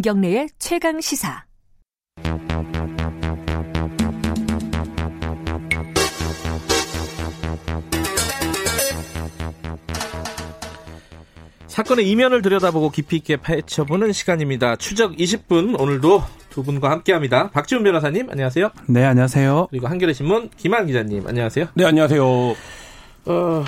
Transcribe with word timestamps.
김경래의 0.00 0.48
최강 0.58 0.98
시사. 1.02 1.44
사건의 11.66 12.08
이면을 12.08 12.40
들여다보고 12.40 12.88
깊이 12.88 13.16
있게 13.16 13.36
파헤쳐보는 13.36 14.12
시간입니다. 14.12 14.76
추적 14.76 15.12
20분 15.16 15.78
오늘도 15.78 16.22
두 16.48 16.62
분과 16.62 16.90
함께합니다. 16.90 17.50
박지훈 17.50 17.84
변호사님 17.84 18.30
안녕하세요. 18.30 18.70
네 18.88 19.04
안녕하세요. 19.04 19.66
그리고 19.68 19.86
한겨레 19.86 20.14
신문 20.14 20.48
김완 20.56 20.86
기자님 20.86 21.26
안녕하세요. 21.26 21.66
네 21.74 21.84
안녕하세요. 21.84 22.24
어, 22.24 23.64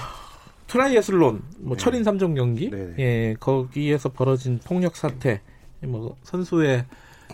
트라이애슬론 0.66 1.42
뭐 1.58 1.76
네. 1.76 1.84
철인 1.84 2.02
3종 2.04 2.34
경기 2.36 2.70
네. 2.70 2.94
예 2.98 3.34
거기에서 3.38 4.08
벌어진 4.08 4.58
폭력 4.64 4.96
사태 4.96 5.42
뭐 5.82 6.16
선수의 6.22 6.84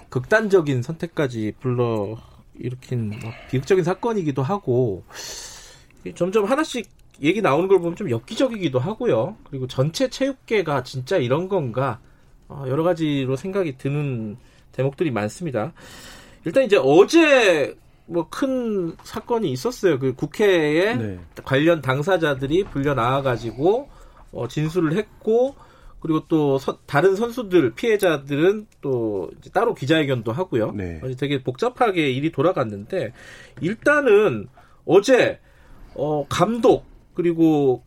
극단적인 0.08 0.82
선택까지 0.82 1.54
불러 1.60 2.16
일으킨 2.54 3.10
뭐 3.10 3.30
비극적인 3.50 3.84
사건이기도 3.84 4.42
하고 4.42 5.04
점점 6.14 6.44
하나씩 6.44 6.88
얘기 7.22 7.42
나오는 7.42 7.68
걸 7.68 7.78
보면 7.78 7.96
좀 7.96 8.10
엽기적이기도 8.10 8.78
하고요. 8.78 9.36
그리고 9.48 9.66
전체 9.66 10.08
체육계가 10.08 10.82
진짜 10.84 11.16
이런 11.16 11.48
건가 11.48 12.00
어, 12.48 12.64
여러 12.68 12.82
가지로 12.82 13.36
생각이 13.36 13.76
드는 13.76 14.36
대목들이 14.72 15.10
많습니다. 15.10 15.72
일단 16.44 16.64
이제 16.64 16.78
어제 16.80 17.76
뭐 18.06 18.26
큰 18.30 18.96
사건이 19.02 19.52
있었어요. 19.52 19.98
그 19.98 20.14
국회에 20.14 20.94
네. 20.94 21.18
관련 21.44 21.82
당사자들이 21.82 22.64
불려 22.64 22.94
나와가지고 22.94 23.88
어, 24.32 24.48
진술을 24.48 24.96
했고 24.96 25.54
그리고 26.00 26.26
또 26.28 26.58
서, 26.58 26.78
다른 26.86 27.16
선수들 27.16 27.74
피해자들은 27.74 28.66
또 28.80 29.30
따로 29.52 29.74
기자회견도 29.74 30.32
하고요. 30.32 30.72
네. 30.72 31.00
되게 31.18 31.42
복잡하게 31.42 32.10
일이 32.10 32.30
돌아갔는데 32.30 33.12
일단은 33.60 34.48
어제 34.84 35.40
어, 35.94 36.26
감독 36.28 36.84
그리고 37.14 37.82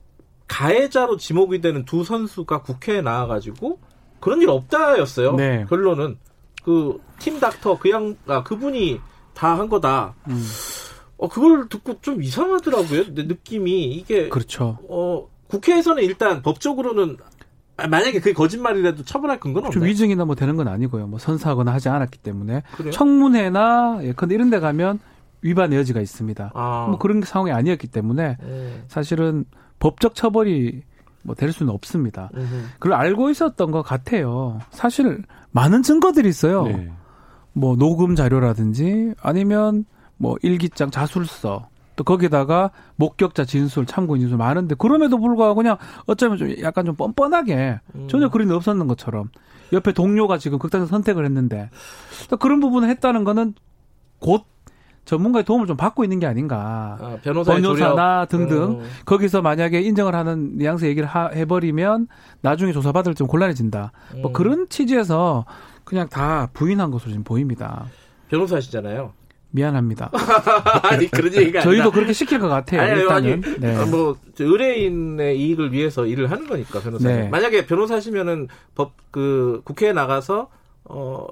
가해자로 0.47 1.17
지목이 1.17 1.61
되는 1.61 1.85
두 1.85 2.03
선수가 2.03 2.63
국회에 2.63 3.01
나와가지고 3.01 3.79
그런 4.19 4.41
일 4.41 4.49
없다였어요. 4.49 5.35
네. 5.35 5.65
결론은 5.69 6.17
그 6.63 6.97
팀 7.21 7.39
닥터 7.39 7.77
그양 7.77 8.17
아 8.27 8.43
그분이 8.43 8.99
다 9.33 9.55
한 9.55 9.69
거다. 9.69 10.15
음. 10.27 10.43
어 11.17 11.29
그걸 11.29 11.69
듣고 11.69 12.01
좀 12.01 12.21
이상하더라고요. 12.23 13.13
내 13.13 13.23
느낌이 13.23 13.85
이게 13.85 14.27
그렇죠. 14.29 14.79
어 14.89 15.29
국회에서는 15.47 16.03
일단 16.03 16.41
법적으로는 16.41 17.17
아, 17.21 17.29
만약에 17.77 18.19
그게 18.19 18.33
거짓말이라도 18.33 19.03
처벌할 19.03 19.39
근거는 19.39 19.67
없나요? 19.67 19.89
위증이나 19.89 20.25
뭐 20.25 20.35
되는 20.35 20.55
건 20.55 20.67
아니고요. 20.67 21.07
뭐 21.07 21.17
선사하거나 21.19 21.73
하지 21.73 21.89
않았기 21.89 22.19
때문에 22.19 22.63
그래요? 22.75 22.91
청문회나 22.91 23.99
예컨대 24.03 24.35
이런 24.35 24.49
데 24.49 24.59
가면 24.59 24.99
위반의 25.41 25.79
여지가 25.79 26.01
있습니다. 26.01 26.51
아. 26.53 26.85
뭐 26.89 26.99
그런 26.99 27.21
상황이 27.23 27.51
아니었기 27.51 27.87
때문에 27.87 28.37
네. 28.39 28.83
사실은 28.87 29.45
법적 29.79 30.13
처벌이 30.15 30.83
뭐 31.23 31.35
될 31.35 31.51
수는 31.51 31.71
없습니다. 31.73 32.29
음흠. 32.35 32.63
그걸 32.79 32.93
알고 32.93 33.29
있었던 33.29 33.71
것 33.71 33.81
같아요. 33.83 34.59
사실 34.71 35.23
많은 35.51 35.83
증거들이 35.83 36.27
있어요. 36.29 36.63
네. 36.63 36.91
뭐 37.53 37.75
녹음 37.75 38.15
자료라든지 38.15 39.13
아니면 39.21 39.85
뭐 40.17 40.35
일기장 40.41 40.89
자술서 40.91 41.67
또 41.95 42.03
거기다가 42.03 42.71
목격자 42.95 43.45
진술, 43.45 43.85
참고인 43.85 44.21
진술 44.21 44.37
많은데 44.37 44.75
그럼에도 44.75 45.17
불구하고 45.17 45.55
그냥 45.55 45.77
어쩌면 46.05 46.37
좀 46.37 46.53
약간 46.61 46.85
좀 46.85 46.95
뻔뻔하게 46.95 47.79
음. 47.95 48.07
전혀 48.07 48.29
그런 48.29 48.47
게 48.47 48.53
없었는 48.53 48.87
것처럼 48.87 49.29
옆에 49.73 49.91
동료가 49.93 50.37
지금 50.37 50.59
극단적 50.59 50.89
선택을 50.89 51.25
했는데 51.25 51.69
그런 52.39 52.59
부분을 52.59 52.89
했다는 52.89 53.23
거는 53.23 53.53
곧 54.19 54.45
전문가의 55.05 55.43
도움을 55.43 55.67
좀 55.67 55.77
받고 55.77 56.03
있는 56.03 56.19
게 56.19 56.27
아닌가. 56.27 56.97
아, 57.01 57.17
변호사나 57.23 58.25
등등 58.25 58.79
음. 58.79 58.89
거기서 59.05 59.41
만약에 59.41 59.81
인정을 59.81 60.13
하는 60.15 60.57
뉘앙스 60.57 60.85
얘기를 60.85 61.07
하, 61.07 61.27
해버리면 61.27 62.07
나중에 62.41 62.71
조사받을 62.71 63.15
좀 63.15 63.27
곤란해진다. 63.27 63.91
뭐 64.11 64.19
음. 64.19 64.21
뭐 64.21 64.31
그런 64.31 64.69
취지에서 64.69 65.45
그냥 65.83 66.07
다 66.07 66.49
부인한 66.53 66.91
것으로 66.91 67.11
지금 67.11 67.23
보입니다. 67.23 67.85
변호사시잖아요. 68.29 69.13
미안합니다. 69.51 70.11
아니 70.83 71.07
그런 71.09 71.33
얘기가 71.33 71.61
저희도 71.61 71.81
아니라. 71.83 71.91
그렇게 71.95 72.13
시킬 72.13 72.39
것 72.39 72.47
같아요. 72.47 72.81
아니, 72.81 73.01
일단은 73.01 73.43
아니, 73.45 73.59
네. 73.59 73.85
뭐 73.85 74.17
의뢰인의 74.39 75.39
이익을 75.39 75.71
위해서 75.73 76.05
일을 76.05 76.31
하는 76.31 76.47
거니까 76.47 76.79
변호사. 76.79 77.07
네. 77.07 77.27
만약에 77.29 77.65
변호사시면은 77.65 78.47
법 78.75 78.93
그 79.11 79.61
국회에 79.65 79.91
나가서 79.91 80.49
어 80.85 81.27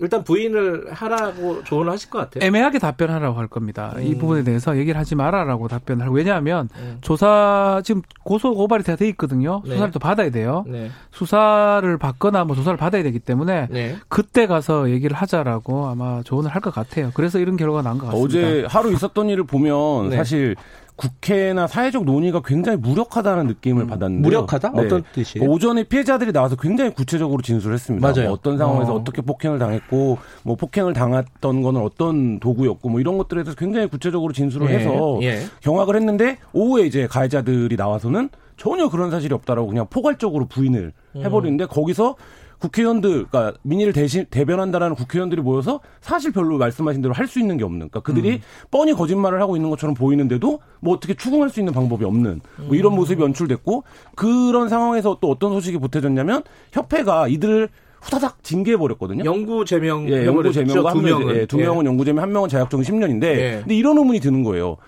일단 0.00 0.24
부인을 0.24 0.86
하라고 0.92 1.62
조언을 1.64 1.92
하실 1.92 2.08
것 2.10 2.18
같아요. 2.18 2.44
애매하게 2.46 2.78
답변하라고 2.78 3.38
할 3.38 3.46
겁니다. 3.48 3.92
음. 3.96 4.02
이 4.02 4.16
부분에 4.16 4.42
대해서 4.44 4.76
얘기를 4.78 4.98
하지 4.98 5.14
말아라고 5.14 5.68
답변을 5.68 6.04
하고 6.06 6.14
왜냐하면 6.16 6.68
음. 6.76 6.98
조사 7.02 7.80
지금 7.84 8.02
고소 8.24 8.54
고발이 8.54 8.82
다 8.84 8.96
돼 8.96 9.08
있거든요. 9.10 9.62
네. 9.64 9.72
수사를 9.72 9.92
또 9.92 9.98
받아야 9.98 10.30
돼요. 10.30 10.64
네. 10.66 10.90
수사를 11.12 11.96
받거나 11.98 12.44
뭐 12.44 12.56
조사를 12.56 12.76
받아야 12.76 13.02
되기 13.02 13.18
때문에 13.18 13.68
네. 13.70 13.96
그때 14.08 14.46
가서 14.46 14.90
얘기를 14.90 15.16
하자라고 15.16 15.86
아마 15.86 16.22
조언을 16.22 16.50
할 16.50 16.60
것 16.60 16.74
같아요. 16.74 17.10
그래서 17.14 17.38
이런 17.38 17.56
결과가 17.56 17.80
난 17.82 17.96
것 17.98 18.06
같습니다. 18.08 18.38
어제 18.38 18.66
하루 18.68 18.92
있었던 18.92 19.28
일을 19.30 19.44
보면 19.44 20.10
네. 20.10 20.16
사실 20.16 20.56
국회나 21.00 21.66
사회적 21.66 22.04
논의가 22.04 22.42
굉장히 22.44 22.76
무력하다는 22.76 23.46
느낌을 23.46 23.84
음, 23.84 23.86
받았는데 23.86 24.28
무력하다? 24.28 24.72
네. 24.72 24.82
어떤 24.82 25.02
뜻이에요? 25.14 25.48
오전에 25.48 25.84
피해자들이 25.84 26.30
나와서 26.30 26.56
굉장히 26.56 26.92
구체적으로 26.92 27.40
진술했습니다. 27.40 28.06
맞아요. 28.06 28.28
뭐 28.28 28.34
어떤 28.34 28.58
상황에서 28.58 28.96
어. 28.96 29.04
떻게 29.04 29.22
폭행을 29.22 29.58
당했고 29.58 30.18
뭐 30.42 30.56
폭행을 30.56 30.92
당했던 30.92 31.62
거는 31.62 31.80
어떤 31.80 32.38
도구였고 32.38 32.90
뭐 32.90 33.00
이런 33.00 33.16
것들에 33.16 33.42
대해서 33.44 33.56
굉장히 33.56 33.86
구체적으로 33.86 34.34
진술을 34.34 34.68
예. 34.70 34.74
해서 34.74 35.18
예. 35.22 35.40
경악을 35.62 35.96
했는데 35.96 36.36
오후에 36.52 36.84
이제 36.84 37.06
가해자들이 37.06 37.76
나와서는 37.76 38.28
전혀 38.58 38.90
그런 38.90 39.10
사실이 39.10 39.32
없다라고 39.32 39.68
그냥 39.68 39.86
포괄적으로 39.88 40.44
부인을 40.44 40.92
음. 41.16 41.24
해버리는데 41.24 41.64
음. 41.64 41.68
거기서 41.68 42.16
국회의원들, 42.60 43.26
그러니까 43.26 43.58
민의를 43.62 43.92
대신 43.92 44.26
대변한다라는 44.30 44.94
국회의원들이 44.94 45.42
모여서 45.42 45.80
사실 46.00 46.30
별로 46.32 46.58
말씀하신 46.58 47.02
대로 47.02 47.14
할 47.14 47.30
수 47.30 47.38
있는 47.38 47.56
게 47.56 47.64
없는, 47.64 47.90
그러니까 47.90 48.00
그들이 48.00 48.30
음. 48.30 48.40
뻔히 48.70 48.92
거짓말을 48.92 49.40
하고 49.40 49.56
있는 49.56 49.70
것처럼 49.70 49.94
보이는데도 49.94 50.60
뭐 50.80 50.94
어떻게 50.94 51.14
추궁할 51.14 51.48
수 51.48 51.60
있는 51.60 51.72
방법이 51.72 52.04
없는 52.04 52.40
뭐 52.66 52.74
이런 52.74 52.92
음. 52.92 52.96
모습이 52.96 53.22
연출됐고 53.22 53.84
그런 54.16 54.68
상황에서 54.68 55.18
또 55.20 55.30
어떤 55.30 55.52
소식이 55.52 55.78
보태졌냐면 55.78 56.42
협회가 56.72 57.28
이들을 57.28 57.68
후다닥 58.00 58.42
징계해 58.42 58.76
버렸거든요. 58.78 59.24
영구 59.24 59.64
제명, 59.64 60.08
예, 60.08 60.24
영구 60.24 60.52
제명과 60.52 60.92
두 60.92 61.02
명은, 61.02 61.36
예, 61.36 61.46
두 61.46 61.58
명은 61.58 61.84
예. 61.84 61.88
영구 61.88 62.04
제명, 62.04 62.22
한 62.22 62.32
명은 62.32 62.48
자격정지 62.48 62.90
10년인데, 62.90 63.24
예. 63.24 63.58
근데 63.60 63.74
이런 63.76 63.98
의문이 63.98 64.20
드는 64.20 64.42
거예요. 64.42 64.78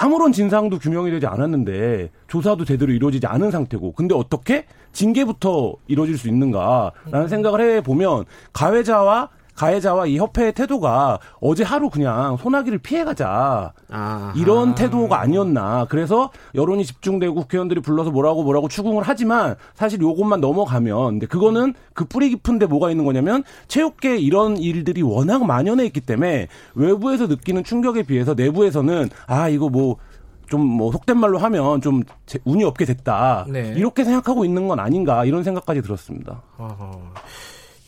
아무런 0.00 0.32
진상도 0.32 0.78
규명이 0.78 1.10
되지 1.10 1.26
않았는데 1.26 2.10
조사도 2.28 2.64
제대로 2.64 2.92
이루어지지 2.92 3.26
않은 3.26 3.50
상태고 3.50 3.92
근데 3.92 4.14
어떻게 4.14 4.64
징계부터 4.92 5.74
이루어질 5.88 6.16
수 6.16 6.28
있는가라는 6.28 6.92
음. 7.14 7.28
생각을 7.28 7.60
해 7.60 7.80
보면 7.80 8.24
가해자와 8.52 9.30
가해자와 9.58 10.06
이 10.06 10.18
협회의 10.18 10.52
태도가 10.52 11.18
어제 11.40 11.64
하루 11.64 11.90
그냥 11.90 12.36
소나기를 12.36 12.78
피해가자 12.78 13.72
아하. 13.90 14.32
이런 14.36 14.76
태도가 14.76 15.20
아니었나 15.20 15.86
그래서 15.88 16.30
여론이 16.54 16.84
집중되고 16.84 17.34
국회의원들이 17.34 17.80
불러서 17.80 18.12
뭐라고 18.12 18.44
뭐라고 18.44 18.68
추궁을 18.68 19.02
하지만 19.04 19.56
사실 19.74 20.00
요것만 20.00 20.40
넘어가면 20.40 21.10
근데 21.10 21.26
그거는 21.26 21.74
그 21.92 22.04
뿌리 22.04 22.28
깊은데 22.30 22.66
뭐가 22.66 22.90
있는 22.90 23.04
거냐면 23.04 23.42
체육계 23.66 24.18
이런 24.18 24.56
일들이 24.56 25.02
워낙 25.02 25.44
만연해 25.44 25.84
있기 25.86 26.02
때문에 26.02 26.46
외부에서 26.74 27.26
느끼는 27.26 27.64
충격에 27.64 28.04
비해서 28.04 28.34
내부에서는 28.34 29.10
아 29.26 29.48
이거 29.48 29.68
뭐 29.68 29.96
좀뭐 30.46 30.92
속된 30.92 31.18
말로 31.18 31.36
하면 31.38 31.80
좀 31.80 32.04
운이 32.44 32.64
없게 32.64 32.84
됐다 32.84 33.46
네. 33.50 33.74
이렇게 33.76 34.04
생각하고 34.04 34.44
있는 34.44 34.68
건 34.68 34.78
아닌가 34.78 35.24
이런 35.24 35.42
생각까지 35.42 35.82
들었습니다. 35.82 36.42
어허. 36.56 37.00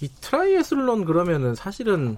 이 0.00 0.08
트라이애슬론 0.20 1.04
그러면은 1.04 1.54
사실은 1.54 2.16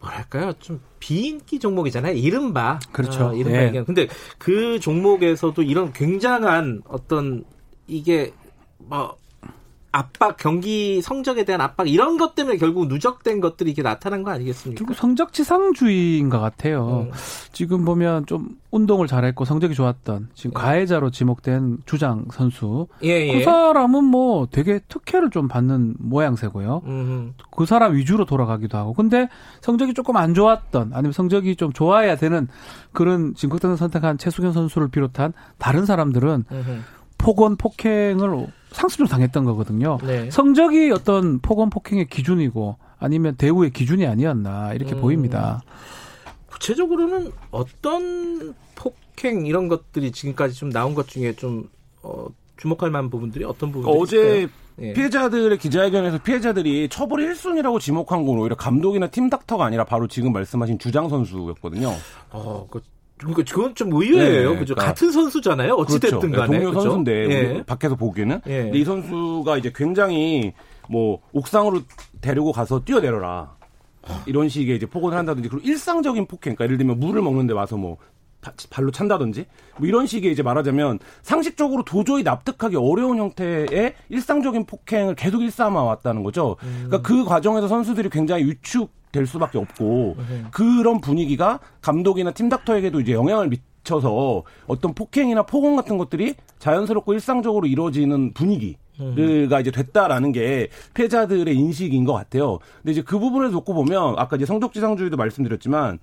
뭐랄까요? 0.00 0.52
좀 0.58 0.80
비인기 0.98 1.58
종목이잖아요. 1.58 2.14
이른바. 2.14 2.78
그렇죠. 2.92 3.28
어, 3.28 3.34
이른바 3.34 3.74
예. 3.74 3.84
근데 3.84 4.08
그 4.38 4.80
종목에서도 4.80 5.62
이런 5.62 5.92
굉장한 5.92 6.82
어떤 6.88 7.44
이게 7.86 8.32
뭐 8.78 9.19
압박, 9.92 10.36
경기 10.36 11.02
성적에 11.02 11.44
대한 11.44 11.60
압박 11.60 11.88
이런 11.88 12.16
것 12.16 12.36
때문에 12.36 12.58
결국 12.58 12.86
누적된 12.86 13.40
것들이 13.40 13.70
이렇게 13.70 13.82
나타난 13.82 14.22
거 14.22 14.30
아니겠습니까? 14.30 14.78
결국 14.78 14.94
성적 14.94 15.32
지상주의인 15.32 16.28
것 16.28 16.38
같아요. 16.38 17.08
음. 17.08 17.10
지금 17.52 17.84
보면 17.84 18.26
좀 18.26 18.56
운동을 18.70 19.08
잘했고 19.08 19.44
성적이 19.44 19.74
좋았던 19.74 20.28
지금 20.34 20.52
예. 20.56 20.60
가해자로 20.60 21.10
지목된 21.10 21.78
주장 21.86 22.26
선수 22.32 22.86
예, 23.02 23.08
예. 23.08 23.38
그 23.38 23.42
사람은 23.42 24.04
뭐 24.04 24.46
되게 24.48 24.78
특혜를 24.86 25.30
좀 25.30 25.48
받는 25.48 25.96
모양새고요. 25.98 26.82
음흠. 26.86 27.32
그 27.50 27.66
사람 27.66 27.96
위주로 27.96 28.24
돌아가기도 28.24 28.78
하고 28.78 28.92
근데 28.92 29.28
성적이 29.60 29.94
조금 29.94 30.16
안 30.16 30.34
좋았던 30.34 30.92
아니면 30.94 31.12
성적이 31.12 31.56
좀 31.56 31.72
좋아야 31.72 32.14
되는 32.14 32.46
그런 32.92 33.34
지금 33.34 33.50
극단을 33.50 33.76
선택한 33.76 34.18
최수경 34.18 34.52
선수를 34.52 34.88
비롯한 34.88 35.32
다른 35.58 35.84
사람들은 35.84 36.44
음흠. 36.50 36.80
폭언 37.18 37.56
폭행을 37.56 38.46
상습을 38.72 39.08
당했던 39.08 39.44
거거든요. 39.44 39.98
네. 40.04 40.30
성적이 40.30 40.90
어떤 40.90 41.40
폭언 41.40 41.70
폭행의 41.70 42.08
기준이고 42.08 42.76
아니면 42.98 43.36
대우의 43.36 43.70
기준이 43.70 44.06
아니었나 44.06 44.74
이렇게 44.74 44.94
음. 44.94 45.00
보입니다. 45.00 45.62
구체적으로는 46.46 47.32
어떤 47.50 48.54
폭행 48.74 49.46
이런 49.46 49.68
것들이 49.68 50.12
지금까지 50.12 50.54
좀 50.54 50.70
나온 50.70 50.94
것 50.94 51.08
중에 51.08 51.34
좀 51.34 51.68
어, 52.02 52.26
주목할 52.56 52.90
만한 52.90 53.10
부분들이 53.10 53.44
어떤 53.44 53.72
부분들이 53.72 54.00
어제 54.00 54.48
예. 54.80 54.92
피해자들의 54.92 55.58
기자회견에서 55.58 56.18
피해자들이 56.22 56.88
처벌 56.88 57.20
1순위라고 57.20 57.80
지목한 57.80 58.24
건 58.24 58.38
오히려 58.38 58.56
감독이나 58.56 59.08
팀 59.08 59.28
닥터가 59.28 59.64
아니라 59.64 59.84
바로 59.84 60.06
지금 60.06 60.32
말씀하신 60.32 60.78
주장 60.78 61.08
선수였거든요. 61.08 61.92
어, 62.30 62.66
그 62.70 62.80
그러니까 63.26 63.54
그건 63.54 63.74
좀 63.74 63.92
의외예요. 63.92 64.52
네, 64.52 64.58
그죠? 64.58 64.74
그러니까. 64.74 64.86
같은 64.86 65.12
선수잖아요. 65.12 65.74
어찌 65.74 66.00
됐든 66.00 66.18
그렇죠. 66.20 66.36
간에. 66.36 66.58
동료? 66.60 66.72
선수인데, 66.72 67.12
예. 67.30 67.62
밖에서 67.64 67.94
보기에는. 67.96 68.40
예. 68.48 68.70
이 68.74 68.84
선수가 68.84 69.58
이제 69.58 69.72
굉장히 69.74 70.52
뭐, 70.88 71.20
옥상으로 71.32 71.82
데리고 72.20 72.52
가서 72.52 72.84
뛰어내려라. 72.84 73.56
이런 74.26 74.48
식의 74.48 74.76
이제 74.76 74.86
폭언을 74.86 75.16
한다든지, 75.16 75.48
그리고 75.48 75.66
일상적인 75.66 76.26
폭행, 76.26 76.56
그러니까 76.56 76.64
예를 76.64 76.78
들면 76.78 76.98
물을 76.98 77.22
먹는데 77.22 77.52
와서 77.52 77.76
뭐, 77.76 77.98
발로 78.70 78.90
찬다든지 78.90 79.44
뭐 79.76 79.86
이런 79.86 80.06
식의 80.06 80.32
이제 80.32 80.42
말하자면 80.42 80.98
상식적으로 81.20 81.84
도저히 81.84 82.22
납득하기 82.22 82.74
어려운 82.74 83.18
형태의 83.18 83.94
일상적인 84.08 84.64
폭행을 84.64 85.14
계속 85.14 85.42
일삼아 85.42 85.82
왔다는 85.82 86.22
거죠. 86.22 86.56
음. 86.62 86.86
그러니까 86.86 87.06
그 87.06 87.26
과정에서 87.26 87.68
선수들이 87.68 88.08
굉장히 88.08 88.44
위축 88.44 88.90
될 89.12 89.26
수밖에 89.26 89.58
없고 89.58 90.16
네. 90.28 90.44
그런 90.50 91.00
분위기가 91.00 91.60
감독이나 91.80 92.30
팀 92.32 92.48
닥터에게도 92.48 93.00
이제 93.00 93.12
영향을 93.12 93.48
미쳐서 93.48 94.44
어떤 94.66 94.94
폭행이나 94.94 95.42
폭언 95.44 95.76
같은 95.76 95.98
것들이 95.98 96.34
자연스럽고 96.58 97.12
일상적으로 97.14 97.66
이루어지는 97.66 98.32
분위기 98.32 98.76
가 99.48 99.60
이제 99.60 99.70
됐다라는 99.70 100.32
게 100.32 100.68
패자들의 100.92 101.54
인식인 101.56 102.04
것 102.04 102.12
같아요. 102.12 102.58
근데 102.82 102.92
이제 102.92 103.02
그 103.02 103.18
부분을 103.18 103.50
놓고 103.50 103.72
보면 103.72 104.14
아까 104.18 104.36
이제 104.36 104.44
성적지상주의도 104.44 105.16
말씀드렸지만 105.16 105.98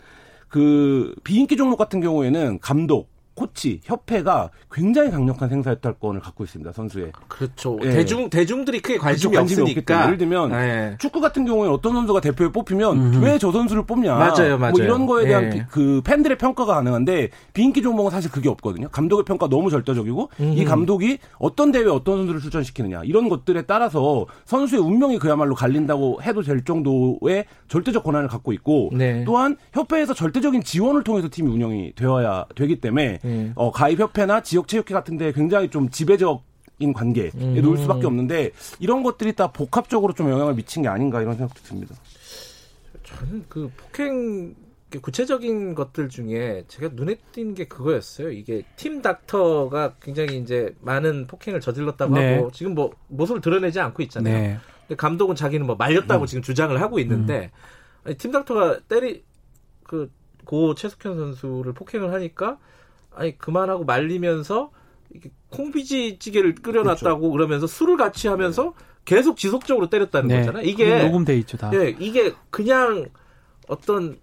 그 0.47 1.13
비인기 1.23 1.57
종목 1.57 1.77
같은 1.77 2.01
경우에는 2.01 2.59
감독 2.59 3.09
코치, 3.37 3.81
협회가 3.83 4.49
굉장히 4.71 5.11
강력한 5.11 5.47
생사협탈권을 5.47 6.21
갖고 6.21 6.43
있습니다. 6.43 6.71
선수의. 6.71 7.11
그렇죠. 7.27 7.77
예. 7.83 7.91
대중 7.91 8.31
대중들이 8.31 8.81
크게 8.81 8.97
관심이. 8.97 9.35
관심이 9.35 9.61
없으니까. 9.61 10.05
예를 10.05 10.17
들면 10.17 10.51
예. 10.53 10.97
축구 10.99 11.21
같은 11.21 11.45
경우에 11.45 11.69
어떤 11.69 11.93
선수가 11.93 12.19
대표에 12.19 12.51
뽑히면 12.51 13.21
왜저 13.21 13.51
선수를 13.51 13.85
뽑냐. 13.85 14.15
맞아요, 14.15 14.57
맞아요. 14.57 14.71
뭐 14.71 14.81
이런 14.81 15.05
거에 15.05 15.27
대한 15.27 15.53
예. 15.53 15.65
그 15.69 16.01
팬들의 16.03 16.39
평가가 16.39 16.73
가능한데 16.73 17.29
비인기 17.53 17.83
종목은 17.83 18.09
사실 18.09 18.31
그게 18.31 18.49
없거든요. 18.49 18.89
감독의 18.89 19.23
평가 19.25 19.47
너무 19.47 19.69
절대적이고 19.69 20.29
음흠. 20.39 20.57
이 20.57 20.65
감독이 20.65 21.19
어떤 21.37 21.71
대회 21.71 21.85
어떤 21.85 22.17
선수를 22.17 22.41
출전시키느냐 22.41 23.03
이런 23.03 23.29
것들에 23.29 23.61
따라서 23.63 24.25
선수의 24.45 24.81
운명이 24.81 25.19
그야말로 25.19 25.53
갈린다고 25.53 26.23
해도 26.23 26.41
될 26.41 26.63
정도의 26.63 27.45
절대적 27.67 28.03
권한을 28.03 28.29
갖고 28.29 28.51
있고 28.53 28.89
네. 28.93 29.23
또한 29.25 29.57
협회에서 29.73 30.15
절대적인 30.15 30.63
지원을 30.63 31.03
통해서 31.03 31.27
팀이 31.31 31.51
운영이 31.51 31.93
되어야 31.95 32.45
되기 32.55 32.81
때문에 32.81 33.19
네. 33.27 33.51
어, 33.55 33.71
가입협회나 33.71 34.41
지역체육회 34.41 34.93
같은 34.93 35.17
데 35.17 35.31
굉장히 35.31 35.69
좀 35.69 35.89
지배적 35.89 36.43
인 36.79 36.93
관계에 36.93 37.31
음. 37.33 37.59
놓을 37.59 37.79
수밖에 37.79 38.05
없는데 38.05 38.51
이런 38.79 39.01
것들이 39.01 39.33
다 39.33 39.51
복합적으로 39.51 40.13
좀 40.13 40.29
영향을 40.29 40.53
미친 40.53 40.83
게 40.83 40.87
아닌가 40.87 41.21
이런 41.21 41.35
생각도 41.35 41.59
듭니다. 41.63 41.95
저는 43.03 43.45
그 43.49 43.71
폭행 43.75 44.53
구체적인 45.01 45.75
것들 45.75 46.07
중에 46.07 46.65
제가 46.67 46.93
눈에 46.93 47.15
띈 47.31 47.55
게 47.55 47.65
그거였어요. 47.65 48.29
이게 48.29 48.63
팀 48.75 49.01
닥터가 49.01 49.95
굉장히 50.01 50.37
이제 50.37 50.75
많은 50.81 51.27
폭행을 51.27 51.61
저질렀다고 51.61 52.13
네. 52.13 52.35
하고 52.35 52.51
지금 52.51 52.75
뭐 52.75 52.91
모습을 53.07 53.41
드러내지 53.41 53.79
않고 53.79 54.03
있잖아요. 54.03 54.33
네. 54.33 54.57
근데 54.81 54.95
감독은 54.95 55.35
자기는 55.35 55.65
뭐 55.65 55.75
말렸다고 55.75 56.25
음. 56.25 56.27
지금 56.27 56.41
주장을 56.41 56.79
하고 56.79 56.99
있는데 56.99 57.51
음. 57.53 58.07
아니, 58.07 58.17
팀 58.17 58.31
닥터가 58.31 58.81
때리 58.87 59.23
그고 59.83 60.75
최숙현 60.75 61.17
선수를 61.17 61.73
폭행을 61.73 62.13
하니까 62.13 62.57
아니 63.13 63.37
그만하고 63.37 63.83
말리면서 63.85 64.71
이게 65.13 65.31
콩비지 65.49 66.19
찌개를 66.19 66.55
끓여놨다고 66.55 67.19
그렇죠. 67.19 67.31
그러면서 67.31 67.67
술을 67.67 67.97
같이 67.97 68.27
하면서 68.27 68.73
계속 69.05 69.37
지속적으로 69.37 69.89
때렸다는 69.89 70.27
네. 70.27 70.39
거잖아요. 70.39 70.63
이게 70.65 71.03
녹음돼 71.03 71.37
있죠 71.39 71.57
다. 71.57 71.71
예, 71.73 71.95
이게 71.99 72.33
그냥 72.49 73.07
어떤 73.67 74.19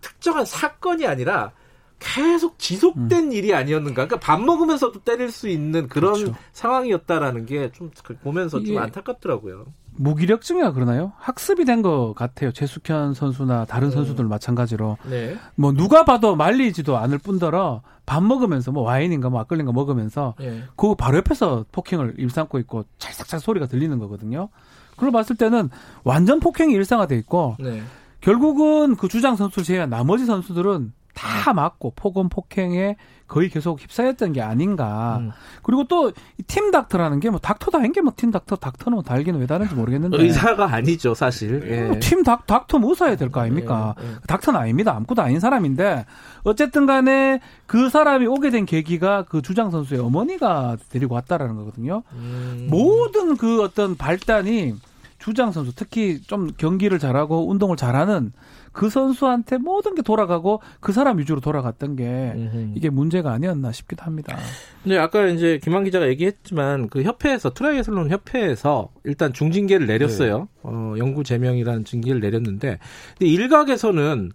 특정한 0.00 0.44
사건이 0.44 1.06
아니라 1.06 1.52
계속 1.98 2.58
지속된 2.58 3.24
음. 3.26 3.32
일이 3.32 3.52
아니었는가. 3.52 4.06
그러니까 4.06 4.18
밥 4.20 4.40
먹으면서도 4.40 5.00
때릴 5.00 5.30
수 5.30 5.48
있는 5.48 5.88
그런 5.88 6.14
그렇죠. 6.14 6.34
상황이었다라는 6.52 7.44
게 7.46 7.70
좀 7.72 7.90
보면서 8.22 8.62
좀 8.62 8.78
안타깝더라고요. 8.78 9.66
무기력증이라 9.98 10.72
그러나요? 10.72 11.12
학습이 11.18 11.64
된 11.64 11.82
것 11.82 12.12
같아요. 12.16 12.50
최숙현 12.50 13.14
선수나 13.14 13.64
다른 13.66 13.88
음. 13.88 13.92
선수들 13.92 14.24
마찬가지로. 14.24 14.96
네. 15.08 15.36
뭐 15.54 15.72
누가 15.72 16.04
봐도 16.04 16.34
말리지도 16.34 16.96
않을 16.96 17.18
뿐더러 17.18 17.82
밥 18.04 18.22
먹으면서 18.22 18.72
뭐 18.72 18.82
와인인가 18.82 19.28
뭐 19.30 19.40
막걸리인가 19.40 19.72
먹으면서 19.72 20.34
네. 20.40 20.62
그 20.76 20.94
바로 20.96 21.18
옆에서 21.18 21.64
폭행을 21.70 22.14
일삼고 22.18 22.58
있고 22.60 22.84
찰싹찰 22.98 23.38
소리가 23.38 23.66
들리는 23.66 23.96
거거든요. 23.98 24.48
그걸 24.96 25.12
봤을 25.12 25.36
때는 25.36 25.70
완전 26.02 26.40
폭행이 26.40 26.74
일상화돼 26.74 27.16
있고 27.18 27.56
네. 27.60 27.80
결국은 28.20 28.96
그 28.96 29.06
주장 29.06 29.36
선수를 29.36 29.64
제외한 29.64 29.90
나머지 29.90 30.26
선수들은 30.26 30.92
다 31.18 31.52
맞고 31.52 31.94
폭언 31.96 32.28
폭행에 32.28 32.94
거의 33.26 33.50
계속 33.50 33.80
휩싸였던 33.82 34.32
게 34.32 34.40
아닌가. 34.40 35.18
음. 35.20 35.30
그리고 35.62 35.84
또 35.84 36.12
팀 36.46 36.70
닥터라는 36.70 37.20
게 37.20 37.28
뭐 37.28 37.38
닥터도 37.40 37.76
아닌 37.78 37.92
게뭐 37.92 38.12
팀 38.16 38.30
닥터 38.30 38.56
닥터는 38.56 38.94
뭐 38.94 39.02
달기는 39.02 39.38
왜 39.38 39.46
다른지 39.46 39.74
모르겠는데 39.74 40.16
의사가 40.22 40.72
아니죠 40.72 41.12
사실. 41.14 41.62
예. 41.94 41.98
팀 41.98 42.22
닥, 42.22 42.46
닥터 42.46 42.78
뭐 42.78 42.94
사야 42.94 43.16
될 43.16 43.30
거 43.30 43.40
아닙니까? 43.40 43.94
예, 44.00 44.06
예. 44.06 44.12
닥터는 44.26 44.58
아닙니다. 44.60 44.94
아무것도 44.96 45.20
아닌 45.20 45.40
사람인데 45.40 46.06
어쨌든간에 46.44 47.40
그 47.66 47.90
사람이 47.90 48.26
오게 48.26 48.50
된 48.50 48.64
계기가 48.64 49.24
그 49.28 49.42
주장 49.42 49.70
선수의 49.70 50.00
어머니가 50.00 50.76
데리고 50.90 51.14
왔다라는 51.16 51.56
거거든요. 51.56 52.02
음. 52.12 52.68
모든 52.70 53.36
그 53.36 53.62
어떤 53.62 53.96
발단이 53.96 54.74
주장 55.18 55.52
선수 55.52 55.74
특히 55.74 56.20
좀 56.22 56.52
경기를 56.56 56.98
잘하고 56.98 57.48
운동을 57.50 57.76
잘하는 57.76 58.32
그 58.72 58.88
선수한테 58.88 59.58
모든 59.58 59.94
게 59.94 60.02
돌아가고 60.02 60.62
그 60.80 60.92
사람 60.92 61.18
위주로 61.18 61.40
돌아갔던 61.40 61.96
게 61.96 62.72
이게 62.74 62.90
문제가 62.90 63.32
아니었나 63.32 63.72
싶기도 63.72 64.04
합니다. 64.04 64.36
근데 64.82 64.96
아까 64.98 65.26
이제 65.26 65.58
김완 65.62 65.84
기자가 65.84 66.08
얘기했지만 66.08 66.88
그 66.88 67.02
협회에서 67.02 67.50
트라이애슬론 67.50 68.10
협회에서 68.10 68.90
일단 69.04 69.32
중징계를 69.32 69.86
내렸어요. 69.86 70.38
네. 70.38 70.46
어, 70.62 70.94
영구 70.96 71.24
제명이라는 71.24 71.84
징계를 71.84 72.20
내렸는데 72.20 72.78
근데 73.18 73.30
일각에서는 73.32 74.30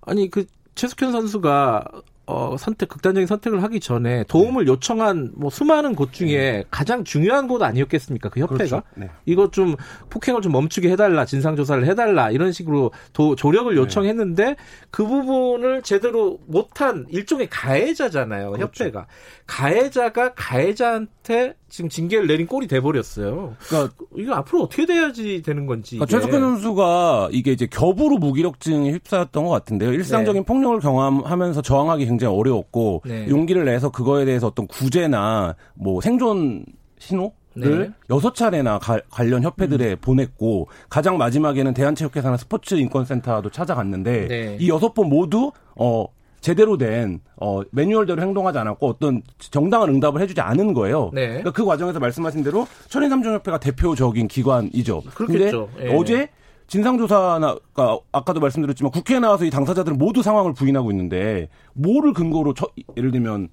아니 0.00 0.28
그 0.30 0.46
최숙현 0.74 1.12
선수가 1.12 1.84
어, 2.28 2.56
선택, 2.58 2.90
극단적인 2.90 3.26
선택을 3.26 3.62
하기 3.62 3.80
전에 3.80 4.22
도움을 4.24 4.66
네. 4.66 4.70
요청한 4.70 5.32
뭐 5.34 5.48
수많은 5.48 5.94
곳 5.94 6.12
중에 6.12 6.28
네. 6.28 6.64
가장 6.70 7.02
중요한 7.02 7.48
곳 7.48 7.62
아니었겠습니까? 7.62 8.28
그 8.28 8.40
협회가? 8.40 8.56
그렇죠. 8.56 8.82
네. 8.96 9.08
이거 9.24 9.50
좀 9.50 9.76
폭행을 10.10 10.42
좀 10.42 10.52
멈추게 10.52 10.90
해달라, 10.90 11.24
진상조사를 11.24 11.86
해달라, 11.86 12.30
이런 12.30 12.52
식으로 12.52 12.92
도, 13.14 13.34
조력을 13.34 13.74
네. 13.74 13.80
요청했는데 13.80 14.44
네. 14.44 14.56
그 14.90 15.06
부분을 15.06 15.80
제대로 15.80 16.38
못한 16.46 17.06
일종의 17.08 17.48
가해자잖아요, 17.48 18.52
그렇죠. 18.52 18.84
협회가. 18.84 19.06
가해자가 19.46 20.34
가해자한테 20.34 21.54
지금 21.68 21.90
징계를 21.90 22.26
내린 22.26 22.46
꼴이 22.46 22.66
돼버렸어요. 22.66 23.54
그러니까 23.58 23.94
이거 24.16 24.34
앞으로 24.34 24.62
어떻게 24.62 24.86
돼야지 24.86 25.42
되는 25.42 25.66
건지. 25.66 25.96
그러니까 25.96 26.18
최석현 26.18 26.40
선수가 26.40 27.28
이게 27.32 27.52
이제 27.52 27.66
겹으로 27.66 28.18
무기력증에 28.18 28.90
휩싸였던 28.92 29.44
것 29.44 29.50
같은데요. 29.50 29.92
일상적인 29.92 30.42
네. 30.42 30.46
폭력을 30.46 30.80
경험하면서 30.80 31.62
저항하기 31.62 32.06
굉장히 32.06 32.34
어려웠고 32.34 33.02
네. 33.04 33.28
용기를 33.28 33.64
내서 33.64 33.90
그거에 33.90 34.24
대해서 34.24 34.46
어떤 34.46 34.66
구제나 34.66 35.56
뭐 35.74 36.00
생존 36.00 36.64
신호 36.98 37.32
를 37.60 37.88
네. 37.88 37.90
여섯 38.10 38.34
차례나 38.36 38.78
가, 38.78 39.00
관련 39.10 39.42
협회들에 39.42 39.92
음. 39.92 39.96
보냈고 40.00 40.68
가장 40.88 41.18
마지막에는 41.18 41.74
대한체육회사나 41.74 42.36
스포츠인권센터도 42.36 43.50
찾아갔는데 43.50 44.28
네. 44.28 44.56
이 44.60 44.68
여섯 44.68 44.94
번 44.94 45.08
모두 45.08 45.50
어 45.74 46.06
제대로 46.40 46.76
된 46.76 47.20
어, 47.36 47.62
매뉴얼대로 47.70 48.20
행동하지 48.22 48.58
않았고 48.58 48.86
어떤 48.86 49.22
정당한 49.38 49.88
응답을 49.90 50.20
해주지 50.20 50.40
않은 50.40 50.74
거예요. 50.74 51.10
네. 51.12 51.28
그러니까 51.28 51.52
그 51.52 51.64
과정에서 51.64 51.98
말씀하신 51.98 52.42
대로 52.42 52.66
천인삼종협회가 52.88 53.58
대표적인 53.58 54.28
기관이죠. 54.28 55.02
그렇겠죠. 55.14 55.68
근데 55.74 55.90
예. 55.90 55.96
어제 55.96 56.28
진상조사나 56.68 57.56
그러니까 57.72 57.98
아까도 58.12 58.40
말씀드렸지만 58.40 58.92
국회에 58.92 59.18
나와서 59.18 59.44
이 59.44 59.50
당사자들은 59.50 59.98
모두 59.98 60.22
상황을 60.22 60.52
부인하고 60.52 60.90
있는데 60.90 61.48
뭐를 61.72 62.12
근거로 62.12 62.54
처, 62.54 62.66
예를 62.96 63.10
들면 63.10 63.48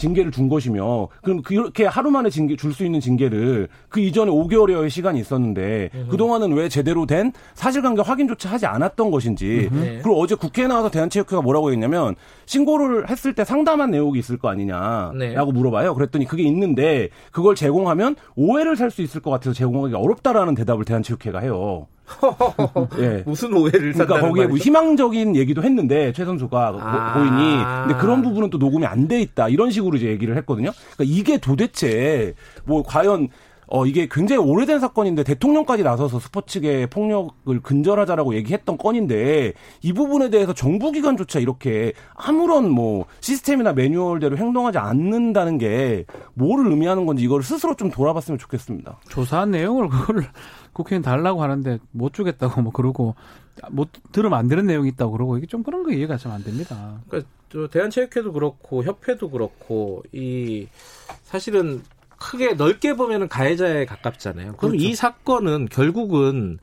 징계를 0.00 0.32
준 0.32 0.48
것이며 0.48 1.08
그럼 1.22 1.42
그렇게 1.42 1.84
하루 1.84 2.10
만에 2.10 2.30
징계 2.30 2.56
줄 2.56 2.70
수 2.70 2.84
있는 2.84 3.00
징계를 3.00 3.68
그 3.88 3.98
이전에 4.00 4.30
5개월여의 4.30 4.90
시간이 4.90 5.18
있었는데 5.20 5.90
음. 5.92 6.06
그동안은 6.08 6.52
왜 6.52 6.68
제대로 6.68 7.04
된 7.04 7.32
사실관계 7.54 8.02
확인조차 8.02 8.48
하지 8.48 8.64
않았던 8.66 9.10
것인지 9.10 9.68
음. 9.72 9.80
네. 9.80 10.00
그리고 10.02 10.20
어제 10.20 10.34
국회에 10.36 10.68
나와서 10.68 10.88
대한체육회가 10.90 11.42
뭐라고 11.42 11.72
했냐면 11.72 12.14
신고를 12.46 13.10
했을 13.10 13.34
때 13.34 13.44
상담한 13.44 13.90
내용이 13.90 14.18
있을 14.20 14.38
거 14.38 14.48
아니냐라고 14.48 15.18
네. 15.18 15.34
물어봐요. 15.34 15.94
그랬더니 15.94 16.24
그게 16.26 16.44
있는데 16.44 17.08
그걸 17.32 17.54
제공하면 17.54 18.16
오해를 18.36 18.76
살 18.76 18.90
수 18.90 19.02
있을 19.02 19.20
것 19.20 19.30
같아서 19.30 19.52
제공하기 19.52 19.94
어렵다라는 19.94 20.54
대답을 20.56 20.84
대한체육회가 20.84 21.40
해요. 21.40 21.86
예. 22.98 23.22
무슨 23.26 23.54
오해를 23.54 23.92
그러니까 23.92 24.20
거기에 24.20 24.46
뭐 24.46 24.56
희망적인 24.56 25.36
얘기도 25.36 25.62
했는데 25.62 26.12
최 26.12 26.24
선수가 26.24 26.74
아~ 26.80 27.14
고인이 27.14 27.64
근데 27.88 28.00
그런 28.00 28.22
부분은 28.22 28.50
또 28.50 28.58
녹음이 28.58 28.86
안 28.86 29.08
돼 29.08 29.20
있다 29.20 29.48
이런 29.48 29.70
식으로 29.70 29.96
이제 29.96 30.06
얘기를 30.06 30.36
했거든요. 30.36 30.70
그러니까 30.94 31.16
이게 31.16 31.38
도대체 31.38 32.34
뭐 32.64 32.82
과연 32.82 33.28
어, 33.72 33.86
이게 33.86 34.08
굉장히 34.10 34.42
오래된 34.42 34.80
사건인데 34.80 35.22
대통령까지 35.22 35.84
나서서 35.84 36.18
스포츠계 36.18 36.86
폭력을 36.86 37.60
근절하자라고 37.62 38.34
얘기했던 38.34 38.76
건인데 38.76 39.52
이 39.82 39.92
부분에 39.92 40.28
대해서 40.28 40.52
정부기관조차 40.52 41.38
이렇게 41.38 41.92
아무런 42.14 42.68
뭐 42.68 43.06
시스템이나 43.20 43.72
매뉴얼대로 43.72 44.36
행동하지 44.36 44.78
않는다는 44.78 45.58
게 45.58 46.04
뭐를 46.34 46.68
의미하는 46.70 47.06
건지 47.06 47.22
이걸 47.22 47.44
스스로 47.44 47.76
좀 47.76 47.92
돌아봤으면 47.92 48.38
좋겠습니다. 48.38 48.98
조사한 49.08 49.52
내용을 49.52 49.88
그걸 49.88 50.24
국회의원 50.72 51.02
달라고 51.02 51.40
하는데 51.42 51.78
못 51.92 52.12
주겠다고 52.12 52.62
뭐 52.62 52.72
그러고 52.72 53.14
못 53.70 53.88
들으면 54.10 54.36
안 54.36 54.48
되는 54.48 54.66
내용이 54.66 54.88
있다고 54.88 55.12
그러고 55.12 55.38
이게 55.38 55.46
좀 55.46 55.62
그런 55.62 55.84
거 55.84 55.92
이해가 55.92 56.16
좀 56.16 56.32
안 56.32 56.42
됩니다. 56.42 57.00
그러니까 57.08 57.30
저 57.52 57.68
대한체육회도 57.68 58.32
그렇고 58.32 58.82
협회도 58.82 59.30
그렇고 59.30 60.02
이 60.12 60.66
사실은 61.22 61.82
크게 62.20 62.52
넓게 62.54 62.94
보면은 62.94 63.28
가해자에 63.28 63.86
가깝잖아요. 63.86 64.52
그럼 64.56 64.72
그렇죠. 64.72 64.76
이 64.76 64.94
사건은 64.94 65.68
결국은 65.70 66.58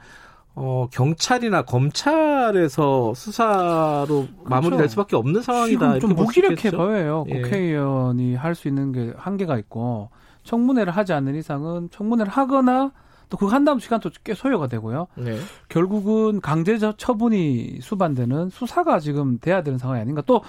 어, 0.55 0.87
경찰이나 0.91 1.63
검찰에서 1.63 3.13
수사로 3.15 4.05
그렇죠. 4.07 4.33
마무리될 4.43 4.89
수밖에 4.89 5.15
없는 5.15 5.41
상황이다. 5.41 5.99
좀 5.99 6.13
무기력해 6.15 6.71
보여요. 6.71 7.25
예. 7.29 7.41
국회의원이 7.41 8.35
할 8.35 8.55
수 8.55 8.67
있는 8.67 8.91
게 8.91 9.13
한계가 9.17 9.57
있고 9.59 10.09
청문회를 10.43 10.95
하지 10.95 11.13
않는 11.13 11.35
이상은 11.35 11.89
청문회를 11.91 12.31
하거나 12.31 12.91
또 13.29 13.37
그거 13.37 13.51
한 13.51 13.65
다음 13.65 13.79
시간도 13.79 14.09
꽤 14.23 14.33
소요가 14.33 14.67
되고요. 14.67 15.07
네. 15.15 15.37
결국은 15.69 16.39
강제 16.39 16.77
처분이 16.79 17.79
수반되는 17.81 18.49
수사가 18.49 18.99
지금 18.99 19.37
돼야 19.39 19.61
되는 19.63 19.77
상황이 19.77 19.99
아닌가. 20.01 20.21
또 20.25 20.41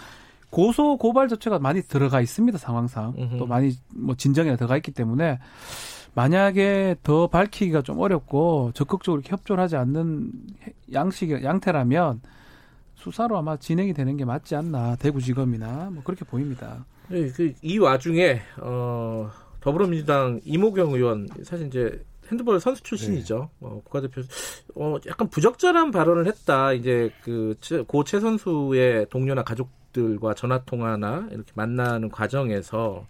고소 0.50 0.96
고발 0.96 1.28
조치가 1.28 1.58
많이 1.58 1.82
들어가 1.82 2.20
있습니다 2.20 2.58
상황상 2.58 3.14
음흠. 3.18 3.38
또 3.38 3.46
많이 3.46 3.72
뭐 3.94 4.14
진정이 4.16 4.56
들어가 4.56 4.76
있기 4.76 4.92
때문에 4.92 5.38
만약에 6.14 6.96
더 7.02 7.26
밝히기가 7.28 7.82
좀 7.82 7.98
어렵고 8.00 8.72
적극적으로 8.74 9.22
협조를 9.24 9.62
하지 9.62 9.76
않는 9.76 10.32
양식 10.92 11.30
양태라면 11.30 12.20
수사로 12.94 13.36
아마 13.38 13.56
진행이 13.56 13.92
되는 13.94 14.16
게 14.16 14.24
맞지 14.24 14.56
않나 14.56 14.96
대구지검이나 14.96 15.90
뭐 15.92 16.02
그렇게 16.02 16.24
보입니다. 16.24 16.84
네, 17.08 17.28
그 17.28 17.52
이 17.62 17.78
와중에 17.78 18.40
어 18.60 19.30
더불어민주당 19.60 20.40
이모경 20.44 20.92
의원 20.92 21.28
사실 21.44 21.68
이제 21.68 22.02
핸드볼 22.30 22.58
선수 22.60 22.82
출신이죠. 22.82 23.50
네. 23.60 23.66
어, 23.66 23.80
국가대표 23.84 24.22
어 24.74 24.96
약간 25.06 25.28
부적절한 25.30 25.90
발언을 25.92 26.26
했다. 26.26 26.72
이제 26.72 27.10
그고 27.22 28.02
최 28.04 28.18
선수의 28.18 29.06
동료나 29.10 29.44
가족 29.44 29.70
들과 29.92 30.34
전화 30.34 30.62
통화나 30.64 31.28
이렇게 31.30 31.52
만나는 31.54 32.10
과정에서 32.10 33.06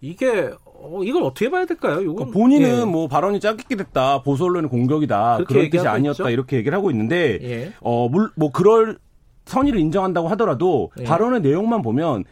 이게 0.00 0.50
어, 0.64 1.02
이걸 1.04 1.24
어떻게 1.24 1.50
봐야 1.50 1.66
될까요? 1.66 2.00
이건 2.00 2.14
그러니까 2.14 2.38
본인은 2.38 2.80
예. 2.80 2.84
뭐 2.84 3.06
발언이 3.06 3.40
짜깁기 3.40 3.76
됐다, 3.76 4.22
보수 4.22 4.44
언론의 4.44 4.70
공격이다, 4.70 5.44
그런 5.46 5.68
뜻이 5.68 5.86
아니었다 5.86 6.24
있죠? 6.24 6.30
이렇게 6.30 6.56
얘기를 6.56 6.76
하고 6.76 6.90
있는데 6.90 7.38
예. 7.42 7.72
어뭐 7.80 8.52
그럴 8.52 8.98
선의를 9.44 9.78
인정한다고 9.80 10.28
하더라도 10.28 10.90
예. 11.00 11.04
발언의 11.04 11.42
내용만 11.42 11.82
보면 11.82 12.24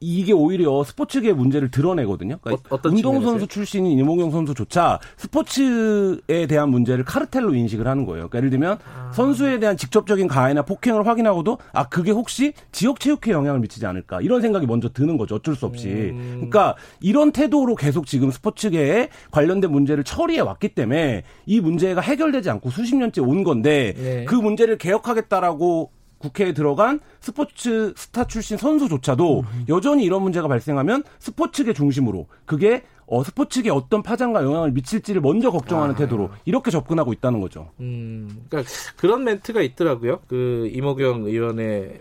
이게 0.00 0.32
오히려 0.32 0.84
스포츠계의 0.84 1.34
문제를 1.34 1.70
드러내거든요. 1.70 2.38
그러니까 2.40 2.74
어, 2.74 2.78
운동선수 2.84 3.46
출신인 3.46 3.98
이몽경 3.98 4.30
선수조차 4.30 4.98
스포츠에 5.16 6.46
대한 6.48 6.68
문제를 6.70 7.04
카르텔로 7.04 7.54
인식을 7.54 7.86
하는 7.86 8.04
거예요. 8.04 8.28
그러니까 8.28 8.38
예를 8.38 8.50
들면 8.50 8.78
아. 8.84 9.12
선수에 9.12 9.58
대한 9.58 9.76
직접적인 9.76 10.28
가해나 10.28 10.62
폭행을 10.62 11.06
확인하고도 11.06 11.58
아 11.72 11.88
그게 11.88 12.10
혹시 12.10 12.52
지역 12.72 13.00
체육회에 13.00 13.32
영향을 13.32 13.60
미치지 13.60 13.86
않을까 13.86 14.20
이런 14.20 14.42
생각이 14.42 14.66
먼저 14.66 14.88
드는 14.90 15.16
거죠. 15.16 15.36
어쩔 15.36 15.54
수 15.56 15.66
없이. 15.66 15.88
음. 15.88 16.32
그러니까 16.36 16.76
이런 17.00 17.32
태도로 17.32 17.74
계속 17.74 18.06
지금 18.06 18.30
스포츠계에 18.30 19.08
관련된 19.30 19.70
문제를 19.70 20.04
처리해 20.04 20.40
왔기 20.40 20.70
때문에 20.70 21.22
이 21.46 21.60
문제가 21.60 22.00
해결되지 22.00 22.50
않고 22.50 22.70
수십 22.70 22.96
년째 22.96 23.22
온 23.22 23.44
건데 23.44 23.94
네. 23.96 24.24
그 24.26 24.34
문제를 24.34 24.78
개혁하겠다라고 24.78 25.95
국회에 26.26 26.52
들어간 26.52 27.00
스포츠 27.20 27.92
스타 27.96 28.24
출신 28.24 28.56
선수조차도 28.56 29.40
음. 29.40 29.64
여전히 29.68 30.04
이런 30.04 30.22
문제가 30.22 30.48
발생하면 30.48 31.04
스포츠계 31.18 31.72
중심으로 31.72 32.26
그게 32.44 32.82
어, 33.06 33.22
스포츠계 33.22 33.70
어떤 33.70 34.02
파장과 34.02 34.42
영향을 34.42 34.72
미칠지를 34.72 35.20
먼저 35.20 35.50
걱정하는 35.50 35.94
아. 35.94 35.96
태도로 35.96 36.30
이렇게 36.44 36.70
접근하고 36.70 37.12
있다는 37.12 37.40
거죠. 37.40 37.70
음, 37.80 38.44
그러니까 38.48 38.70
그런 38.96 39.22
멘트가 39.24 39.62
있더라고요. 39.62 40.20
그 40.26 40.68
이모경 40.72 41.24
의원의 41.24 42.00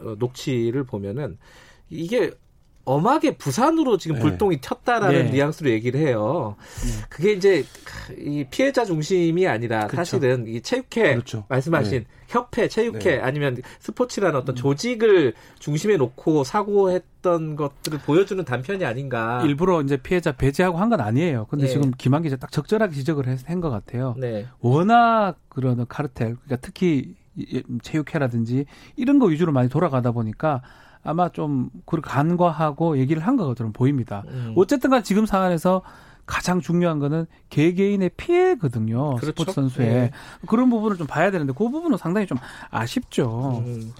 어, 0.00 0.14
녹취를 0.18 0.84
보면은 0.84 1.38
이게 1.90 2.30
엄하게 2.84 3.36
부산으로 3.36 3.96
지금 3.96 4.16
네. 4.16 4.22
불똥이 4.22 4.60
튀었다라는 4.60 5.26
네. 5.26 5.30
뉘앙스로 5.30 5.70
얘기를 5.70 6.00
해요. 6.00 6.56
네. 6.84 7.04
그게 7.08 7.32
이제 7.32 7.64
이 8.18 8.44
피해자 8.50 8.84
중심이 8.84 9.46
아니라 9.48 9.86
그렇죠. 9.86 9.96
사실은 10.18 10.46
이 10.46 10.60
체육회 10.60 11.14
그렇죠. 11.14 11.44
말씀하신 11.48 12.00
네. 12.00 12.06
협회, 12.28 12.68
체육회 12.68 13.16
네. 13.16 13.20
아니면 13.20 13.56
스포츠라는 13.80 14.38
어떤 14.38 14.54
음. 14.54 14.56
조직을 14.56 15.34
중심에 15.58 15.96
놓고 15.96 16.44
사고했던 16.44 17.56
것들을 17.56 17.98
보여주는 18.00 18.44
단편이 18.44 18.84
아닌가. 18.84 19.40
일부러 19.44 19.80
이제 19.82 19.96
피해자 19.96 20.32
배제하고 20.32 20.78
한 20.78 20.90
건 20.90 21.00
아니에요. 21.00 21.46
근데 21.48 21.64
네. 21.66 21.72
지금 21.72 21.90
김한 21.96 22.22
기자 22.22 22.36
딱 22.36 22.52
적절하게 22.52 22.94
지적을 22.94 23.26
한 23.46 23.60
것 23.60 23.70
같아요. 23.70 24.14
워낙 24.60 25.36
그런 25.48 25.86
카르텔, 25.88 26.36
그러니까 26.44 26.56
특히 26.60 27.14
체육회라든지 27.82 28.66
이런 28.96 29.18
거 29.18 29.26
위주로 29.26 29.52
많이 29.52 29.68
돌아가다 29.68 30.12
보니까 30.12 30.62
아마 31.04 31.28
좀 31.28 31.70
그걸 31.84 32.00
간과하고 32.00 32.98
얘기를 32.98 33.22
한 33.22 33.36
것처럼 33.36 33.72
보입니다. 33.72 34.24
음. 34.28 34.54
어쨌든 34.56 34.90
간 34.90 35.02
지금 35.02 35.26
상황에서 35.26 35.82
가장 36.26 36.60
중요한 36.60 36.98
거는 36.98 37.26
개개인의 37.50 38.12
피해거든요. 38.16 39.16
그렇죠? 39.16 39.26
스포츠 39.26 39.52
선수의 39.52 39.88
네. 39.88 40.10
그런 40.46 40.70
부분을 40.70 40.96
좀 40.96 41.06
봐야 41.06 41.30
되는데 41.30 41.52
그 41.52 41.68
부분은 41.68 41.98
상당히 41.98 42.26
좀 42.26 42.38
아쉽죠. 42.70 43.62
음. 43.66 43.92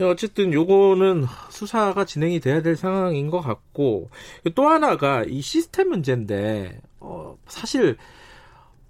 어쨌든 0.00 0.52
요거는 0.52 1.24
수사가 1.48 2.04
진행이 2.04 2.40
돼야 2.40 2.60
될 2.60 2.76
상황인 2.76 3.30
것 3.30 3.40
같고 3.40 4.10
또 4.54 4.68
하나가 4.68 5.24
이 5.24 5.40
시스템 5.40 5.88
문제인데 5.88 6.80
어, 7.00 7.36
사실 7.46 7.86
뭐 7.86 7.96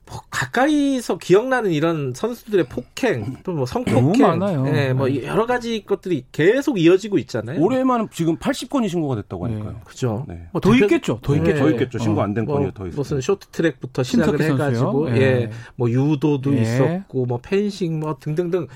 가까이서 0.04 1.18
기억나는 1.18 1.70
이런 1.70 2.12
선수들의 2.14 2.66
폭행 2.68 3.36
또 3.44 3.52
뭐 3.52 3.66
성폭행 3.66 4.02
너무 4.12 4.18
많아요. 4.18 4.62
네, 4.64 4.92
뭐 4.92 5.08
네. 5.08 5.24
여러 5.24 5.46
가지 5.46 5.84
것들이 5.84 6.24
계속 6.32 6.78
이어지고 6.78 7.18
있잖아요. 7.18 7.60
올해만 7.60 8.08
지금 8.12 8.36
80건이 8.36 8.88
신고가 8.88 9.16
됐다고 9.16 9.46
하니까요. 9.46 9.72
네, 9.72 9.78
그죠. 9.84 10.24
네. 10.28 10.48
뭐더 10.52 10.74
있겠죠. 10.74 11.20
더 11.22 11.36
있겠죠. 11.36 11.58
더 11.58 11.70
있겠죠. 11.70 11.98
신고 11.98 12.22
안된 12.22 12.44
어, 12.48 12.52
건이 12.52 12.64
뭐, 12.64 12.72
더 12.72 12.86
있어요. 12.86 12.96
무슨 12.98 13.20
쇼트트랙부터 13.20 14.02
시작을 14.02 14.40
해가지고 14.40 15.10
예. 15.16 15.20
예, 15.20 15.50
뭐 15.76 15.90
유도도 15.90 16.56
예. 16.56 16.62
있었고 16.62 17.26
뭐 17.26 17.38
펜싱 17.42 18.00
뭐 18.00 18.16
등등등 18.18 18.66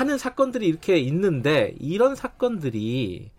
많은 0.00 0.18
사건들이 0.18 0.66
이렇게 0.66 0.98
있는데 0.98 1.74
이런 1.78 2.14
사건들이 2.14 3.30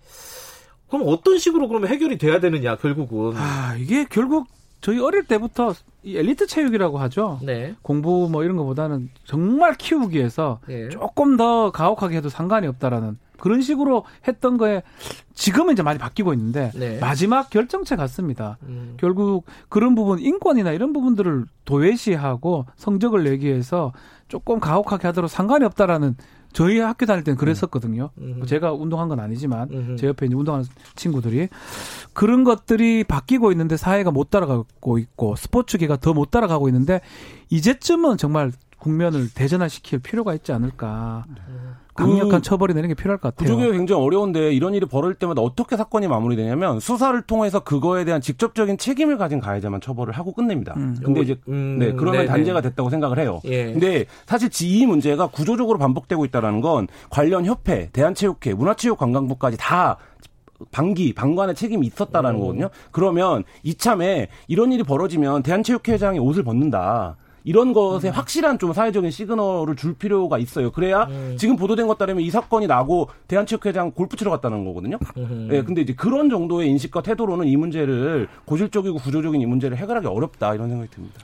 그럼 0.90 1.06
어떤 1.08 1.38
식으로 1.38 1.68
그러면 1.68 1.90
해결이 1.90 2.18
돼야 2.18 2.40
되느냐 2.40 2.76
결국은 2.78 3.34
아 3.36 3.76
이게 3.78 4.06
결국 4.10 4.48
저희 4.82 5.00
어릴 5.00 5.24
때부터 5.24 5.74
이 6.04 6.18
엘리트 6.18 6.48
체육이라고 6.48 6.98
하죠. 7.00 7.40
네. 7.44 7.76
공부 7.82 8.30
뭐 8.32 8.44
이런 8.44 8.56
것보다는 8.58 9.10
정말 9.26 9.74
키우기 9.76 10.18
위해서 10.18 10.60
네. 10.68 10.90
조금 10.90 11.36
더 11.36 11.72
가혹하게 11.72 12.18
해도 12.18 12.30
상관이 12.30 12.68
없다라는 12.68 13.18
그런 13.40 13.62
식으로 13.62 14.04
했던 14.28 14.58
거에 14.58 14.84
지금은 15.34 15.74
이제 15.74 15.84
많이 15.84 16.00
바뀌고 16.00 16.34
있는데 16.34 16.72
네. 16.76 17.00
마지막 17.00 17.50
결정체 17.50 17.96
같습니다. 17.96 18.58
음. 18.64 18.96
결국 18.98 19.46
그런 19.70 19.96
부분 19.96 20.20
인권이나 20.20 20.72
이런 20.72 20.94
부분들을 20.94 21.46
도외시하고 21.66 22.66
성적을 22.76 23.24
내기 23.24 23.48
위해서 23.48 23.94
조금 24.28 24.60
가혹하게 24.60 25.08
하도록 25.08 25.30
상관이 25.30 25.66
없다라는 25.66 26.16
저희 26.58 26.80
학교 26.80 27.06
다닐 27.06 27.24
때는 27.24 27.38
그랬었거든요. 27.38 28.10
음. 28.18 28.42
제가 28.48 28.74
운동한 28.74 29.08
건 29.10 29.20
아니지만 29.20 29.70
음. 29.72 29.96
제 29.96 30.08
옆에 30.08 30.26
이제 30.26 30.34
운동하는 30.34 30.66
친구들이 30.96 31.50
그런 32.14 32.44
것들이 32.44 33.04
바뀌고 33.04 33.52
있는데 33.52 33.78
사회가 33.78 34.10
못 34.10 34.32
따라가고 34.32 34.98
있고 34.98 35.36
스포츠계가 35.36 35.98
더 35.98 36.14
못 36.14 36.32
따라가고 36.32 36.68
있는데 36.70 37.02
이제쯤은 37.52 38.18
정말 38.18 38.52
국면을 38.80 39.30
대전화시킬 39.34 40.00
필요가 40.00 40.34
있지 40.34 40.52
않을까. 40.52 41.26
강력한 41.96 42.30
그 42.30 42.42
처벌이 42.42 42.74
내는 42.76 42.90
게 42.90 42.94
필요할 42.94 43.18
것 43.18 43.36
같아요. 43.36 43.48
구조개혁 43.48 43.76
굉장히 43.76 44.04
어려운데 44.04 44.54
이런 44.54 44.76
일이 44.76 44.86
벌어질 44.86 45.16
때마다 45.16 45.42
어떻게 45.42 45.76
사건이 45.76 46.08
마무리되냐면 46.08 46.80
수사를 46.80 47.20
통해서 47.24 47.62
그거에 47.62 48.06
대한 48.06 48.22
직접적인 48.22 48.78
책임을 48.78 49.18
가진 49.18 49.40
가해자만 49.40 49.82
처벌을 49.82 50.14
하고 50.14 50.32
끝냅니다. 50.32 50.76
음. 50.78 50.96
근데 51.04 51.22
이제 51.22 51.40
음, 51.48 51.78
네 51.80 51.94
그러면 51.94 52.22
네네. 52.22 52.28
단죄가 52.28 52.62
됐다고 52.62 52.92
생각을 52.92 53.18
해요. 53.18 53.42
예. 53.46 53.72
근데 53.72 54.06
사실 54.28 54.50
이 54.62 54.86
문제가 54.86 55.28
구조적으로 55.28 55.80
반복되고 55.80 56.24
있다라는 56.26 56.62
건 56.62 56.88
관련 57.10 57.46
협회, 57.46 57.90
대한체육회, 57.92 58.54
문화체육관광부까지 58.54 59.58
다 59.60 59.98
방기, 60.72 61.14
방관의 61.14 61.56
책임이 61.56 61.88
있었다라는 61.88 62.40
오. 62.40 62.42
거거든요. 62.42 62.70
그러면 62.92 63.44
이참에 63.64 64.28
이런 64.48 64.72
일이 64.72 64.84
벌어지면 64.84 65.42
대한체육회장이 65.42 66.20
옷을 66.20 66.44
벗는다. 66.44 67.16
이런 67.48 67.72
것에 67.72 68.10
음. 68.10 68.14
확실한 68.14 68.60
좀 68.60 68.74
사회적인 68.74 69.10
시그널을 69.10 69.78
줄 69.78 69.94
필요가 69.94 70.38
있어요. 70.38 70.70
그래야 70.70 71.04
음. 71.06 71.38
지금 71.40 71.56
보도된 71.56 71.88
것 71.88 71.98
따르면 71.98 72.22
이 72.22 72.30
사건이 72.30 72.68
나고 72.68 73.08
대한체육회장 73.30 73.92
골프 73.92 74.18
치러 74.18 74.32
갔다는 74.32 74.66
거거든요. 74.66 75.00
음. 75.16 75.48
예, 75.54 75.64
근데 75.64 75.80
이제 75.80 75.94
그런 75.94 76.30
정도의 76.30 76.70
인식과 76.72 77.04
태도로는 77.04 77.48
이 77.48 77.56
문제를 77.56 78.28
고질적이고 78.44 78.98
구조적인 78.98 79.40
이 79.40 79.46
문제를 79.46 79.78
해결하기 79.78 80.08
어렵다 80.08 80.56
이런 80.56 80.68
생각이 80.68 80.92
듭니다. 80.92 81.22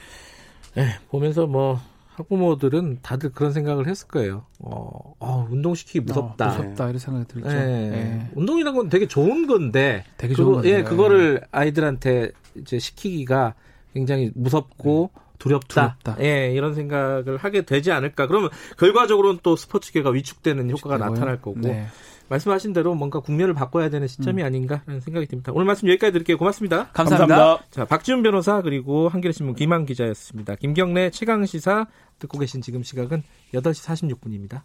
네, 0.75 0.87
보면서 1.09 1.45
뭐 1.45 1.81
학부모들은 2.15 2.99
다들 3.01 3.33
그런 3.33 3.51
생각을 3.51 3.87
했을 3.87 4.07
거예요. 4.07 4.45
어, 4.59 5.15
어 5.19 5.47
운동시키기 5.51 5.99
무섭다. 5.99 6.45
어, 6.45 6.49
무섭다 6.51 6.85
이런 6.85 6.99
생각이 6.99 7.27
들죠. 7.27 7.49
네. 7.49 7.89
네. 7.89 8.29
운동이라는 8.35 8.77
건 8.77 8.89
되게 8.89 9.09
좋은 9.09 9.45
건데, 9.45 10.05
되게 10.15 10.33
좋은 10.35 10.53
건데. 10.53 10.69
예, 10.69 10.83
그거를 10.83 11.41
아이들한테 11.51 12.31
이제 12.55 12.79
시키기가 12.79 13.55
굉장히 13.93 14.31
무섭고 14.35 15.11
네. 15.13 15.22
두렵다. 15.43 15.97
두렵다. 16.03 16.23
예, 16.23 16.51
이런 16.53 16.73
생각을 16.73 17.37
하게 17.37 17.63
되지 17.63 17.91
않을까. 17.91 18.27
그러면 18.27 18.49
결과적으로는 18.77 19.39
또 19.43 19.55
스포츠계가 19.55 20.09
위축되는 20.11 20.69
효과가 20.71 20.95
위축되고요? 20.95 21.13
나타날 21.13 21.41
거고. 21.41 21.59
네. 21.59 21.87
말씀하신 22.29 22.73
대로 22.73 22.95
뭔가 22.95 23.19
국면을 23.19 23.53
바꿔야 23.53 23.89
되는 23.89 24.07
시점이 24.07 24.41
음. 24.41 24.45
아닌가라는 24.45 25.01
생각이 25.01 25.27
듭니다. 25.27 25.51
오늘 25.53 25.65
말씀 25.65 25.87
여기까지 25.89 26.13
드릴게요. 26.13 26.37
고맙습니다. 26.37 26.89
감사합니다. 26.93 27.35
감사합니다. 27.35 27.67
자, 27.69 27.85
박지훈 27.85 28.23
변호사 28.23 28.61
그리고 28.61 29.09
한겨레신문 29.09 29.55
김한 29.55 29.85
기자였습니다. 29.85 30.55
김경래 30.55 31.09
최강 31.09 31.45
시사 31.45 31.87
듣고 32.19 32.39
계신 32.39 32.61
지금 32.61 32.81
시각은 32.81 33.23
8시 33.53 34.17
46분입니다. 34.17 34.61